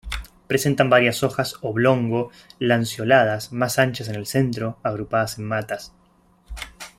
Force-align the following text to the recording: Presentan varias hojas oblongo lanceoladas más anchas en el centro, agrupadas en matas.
Presentan 0.47 0.89
varias 0.89 1.21
hojas 1.21 1.57
oblongo 1.61 2.31
lanceoladas 2.57 3.51
más 3.53 3.77
anchas 3.77 4.07
en 4.07 4.15
el 4.15 4.25
centro, 4.25 4.79
agrupadas 4.81 5.37
en 5.37 5.45
matas. 5.45 5.93